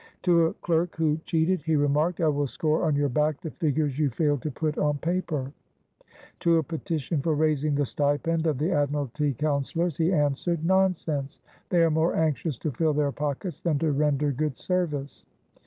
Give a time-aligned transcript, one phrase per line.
[0.23, 3.99] To a clerk who cheated, he remarked," I will score on your back the figures
[3.99, 5.53] you failed to put on paper."
[6.39, 11.39] To a petition for raising the stipend of the Admiralty Councilors, he answered:— "Nonsense!
[11.69, 15.27] they are more anxious to fill their pockets than to render good service."